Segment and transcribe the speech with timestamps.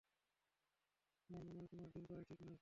[1.29, 2.59] আমার মনে হয়, তোমার ড্রিংক করাই ঠিক নয় শুভ রাত্রি।